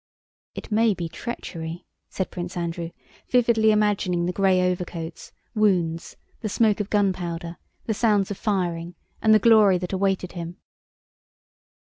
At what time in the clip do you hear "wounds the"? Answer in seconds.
5.53-6.49